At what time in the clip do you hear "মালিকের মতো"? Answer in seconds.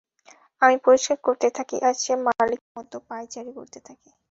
2.27-2.95